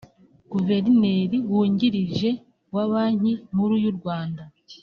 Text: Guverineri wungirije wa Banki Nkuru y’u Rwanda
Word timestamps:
Guverineri 0.51 1.37
wungirije 1.49 2.29
wa 2.73 2.85
Banki 2.91 3.33
Nkuru 3.51 3.75
y’u 3.83 3.93
Rwanda 3.97 4.43